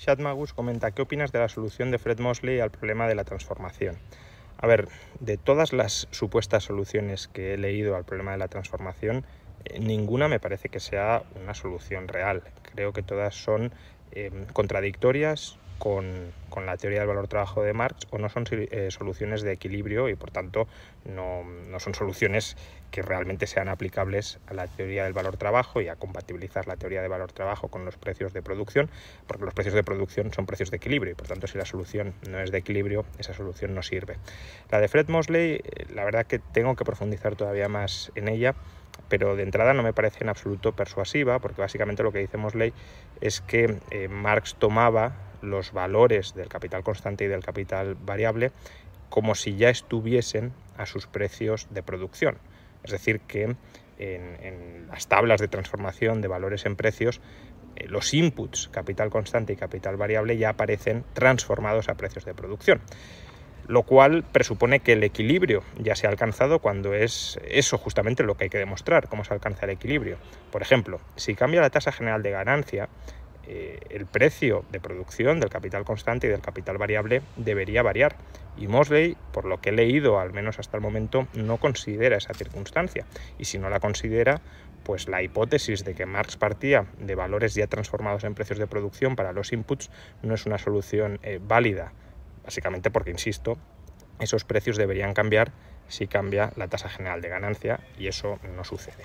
Shad 0.00 0.18
Magus 0.18 0.54
comenta, 0.54 0.92
¿qué 0.92 1.02
opinas 1.02 1.30
de 1.30 1.40
la 1.40 1.50
solución 1.50 1.90
de 1.90 1.98
Fred 1.98 2.20
Mosley 2.20 2.58
al 2.58 2.70
problema 2.70 3.06
de 3.06 3.14
la 3.14 3.24
transformación? 3.24 3.98
A 4.56 4.66
ver, 4.66 4.88
de 5.18 5.36
todas 5.36 5.74
las 5.74 6.08
supuestas 6.10 6.64
soluciones 6.64 7.28
que 7.28 7.52
he 7.52 7.58
leído 7.58 7.94
al 7.96 8.04
problema 8.04 8.32
de 8.32 8.38
la 8.38 8.48
transformación, 8.48 9.26
eh, 9.66 9.78
ninguna 9.78 10.26
me 10.26 10.40
parece 10.40 10.70
que 10.70 10.80
sea 10.80 11.24
una 11.34 11.52
solución 11.52 12.08
real. 12.08 12.44
Creo 12.62 12.94
que 12.94 13.02
todas 13.02 13.34
son 13.34 13.74
eh, 14.12 14.30
contradictorias 14.54 15.58
con, 15.80 16.30
con 16.50 16.66
la 16.66 16.76
teoría 16.76 17.00
del 17.00 17.08
valor-trabajo 17.08 17.62
de 17.62 17.72
Marx 17.72 18.06
o 18.10 18.18
no 18.18 18.28
son 18.28 18.44
eh, 18.50 18.90
soluciones 18.90 19.40
de 19.40 19.52
equilibrio 19.52 20.10
y 20.10 20.14
por 20.14 20.30
tanto 20.30 20.68
no, 21.06 21.42
no 21.42 21.80
son 21.80 21.94
soluciones 21.94 22.56
que 22.90 23.00
realmente 23.00 23.46
sean 23.46 23.68
aplicables 23.68 24.38
a 24.46 24.52
la 24.52 24.66
teoría 24.66 25.04
del 25.04 25.14
valor-trabajo 25.14 25.80
y 25.80 25.88
a 25.88 25.96
compatibilizar 25.96 26.68
la 26.68 26.76
teoría 26.76 27.00
del 27.00 27.08
valor-trabajo 27.08 27.68
con 27.68 27.86
los 27.86 27.96
precios 27.96 28.34
de 28.34 28.42
producción, 28.42 28.90
porque 29.26 29.46
los 29.46 29.54
precios 29.54 29.74
de 29.74 29.82
producción 29.82 30.32
son 30.34 30.44
precios 30.44 30.70
de 30.70 30.76
equilibrio 30.76 31.12
y 31.12 31.14
por 31.14 31.26
tanto 31.26 31.46
si 31.46 31.56
la 31.56 31.64
solución 31.64 32.12
no 32.28 32.40
es 32.40 32.50
de 32.50 32.58
equilibrio, 32.58 33.06
esa 33.18 33.32
solución 33.32 33.74
no 33.74 33.82
sirve. 33.82 34.18
La 34.70 34.80
de 34.80 34.88
Fred 34.88 35.08
Mosley, 35.08 35.62
eh, 35.64 35.86
la 35.94 36.04
verdad 36.04 36.26
que 36.26 36.38
tengo 36.38 36.76
que 36.76 36.84
profundizar 36.84 37.36
todavía 37.36 37.68
más 37.68 38.12
en 38.16 38.28
ella, 38.28 38.54
pero 39.08 39.34
de 39.34 39.44
entrada 39.44 39.72
no 39.72 39.82
me 39.82 39.94
parece 39.94 40.24
en 40.24 40.28
absoluto 40.28 40.72
persuasiva, 40.72 41.38
porque 41.38 41.62
básicamente 41.62 42.02
lo 42.02 42.12
que 42.12 42.18
dice 42.18 42.36
Mosley 42.36 42.74
es 43.22 43.40
que 43.40 43.78
eh, 43.90 44.08
Marx 44.08 44.56
tomaba 44.56 45.29
los 45.42 45.72
valores 45.72 46.34
del 46.34 46.48
capital 46.48 46.82
constante 46.82 47.24
y 47.24 47.28
del 47.28 47.44
capital 47.44 47.94
variable 47.94 48.52
como 49.08 49.34
si 49.34 49.56
ya 49.56 49.70
estuviesen 49.70 50.52
a 50.76 50.86
sus 50.86 51.06
precios 51.06 51.66
de 51.70 51.82
producción. 51.82 52.38
Es 52.84 52.92
decir, 52.92 53.20
que 53.20 53.56
en, 53.98 54.86
las 54.88 55.08
tablas 55.08 55.40
de 55.40 55.48
transformación 55.48 56.22
de 56.22 56.28
valores 56.28 56.64
en 56.64 56.76
precios, 56.76 57.20
eh, 57.76 57.86
los 57.86 58.14
inputs 58.14 58.68
capital 58.68 59.10
constante 59.10 59.52
y 59.52 59.56
capital 59.56 59.96
variable 59.96 60.38
ya 60.38 60.50
aparecen 60.50 61.04
transformados 61.12 61.88
a 61.88 61.94
precios 61.94 62.24
de 62.24 62.34
producción 62.34 62.80
lo 63.70 63.84
cual 63.84 64.24
presupone 64.24 64.80
que 64.80 64.94
el 64.94 65.04
equilibrio 65.04 65.62
ya 65.78 65.94
se 65.94 66.08
ha 66.08 66.10
alcanzado 66.10 66.58
cuando 66.58 66.92
es 66.92 67.38
eso 67.44 67.78
justamente 67.78 68.24
lo 68.24 68.36
que 68.36 68.44
hay 68.44 68.50
que 68.50 68.58
demostrar, 68.58 69.08
cómo 69.08 69.22
se 69.22 69.32
alcanza 69.32 69.64
el 69.64 69.70
equilibrio. 69.70 70.16
Por 70.50 70.60
ejemplo, 70.60 71.00
si 71.14 71.36
cambia 71.36 71.60
la 71.60 71.70
tasa 71.70 71.92
general 71.92 72.20
de 72.24 72.32
ganancia, 72.32 72.88
eh, 73.46 73.80
el 73.90 74.06
precio 74.06 74.64
de 74.70 74.80
producción 74.80 75.40
del 75.40 75.50
capital 75.50 75.84
constante 75.84 76.26
y 76.26 76.30
del 76.30 76.40
capital 76.40 76.78
variable 76.78 77.22
debería 77.36 77.82
variar. 77.82 78.16
Y 78.56 78.68
Mosley, 78.68 79.16
por 79.32 79.44
lo 79.44 79.60
que 79.60 79.70
he 79.70 79.72
leído, 79.72 80.20
al 80.20 80.32
menos 80.32 80.58
hasta 80.58 80.76
el 80.76 80.82
momento, 80.82 81.26
no 81.34 81.56
considera 81.56 82.16
esa 82.16 82.34
circunstancia. 82.34 83.06
Y 83.38 83.46
si 83.46 83.58
no 83.58 83.70
la 83.70 83.80
considera, 83.80 84.40
pues 84.84 85.08
la 85.08 85.22
hipótesis 85.22 85.84
de 85.84 85.94
que 85.94 86.06
Marx 86.06 86.36
partía 86.36 86.86
de 86.98 87.14
valores 87.14 87.54
ya 87.54 87.66
transformados 87.66 88.24
en 88.24 88.34
precios 88.34 88.58
de 88.58 88.66
producción 88.66 89.16
para 89.16 89.32
los 89.32 89.52
inputs 89.52 89.90
no 90.22 90.34
es 90.34 90.46
una 90.46 90.58
solución 90.58 91.18
eh, 91.22 91.38
válida 91.42 91.92
básicamente 92.50 92.90
porque, 92.90 93.10
insisto, 93.10 93.58
esos 94.18 94.44
precios 94.44 94.76
deberían 94.76 95.14
cambiar 95.14 95.52
si 95.88 96.06
cambia 96.06 96.52
la 96.56 96.68
tasa 96.68 96.88
general 96.88 97.20
de 97.20 97.28
ganancia 97.28 97.80
y 97.96 98.08
eso 98.08 98.38
no 98.56 98.64
sucede. 98.64 99.04